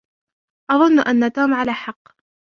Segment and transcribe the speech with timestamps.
[0.71, 2.01] أظن أن توم على حق.